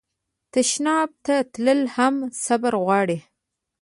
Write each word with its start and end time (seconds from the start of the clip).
تشناب 0.53 1.09
ته 1.25 1.35
تلل 1.53 1.81
هم 1.95 2.15
صبر 2.45 2.73
غواړي. 2.83 3.17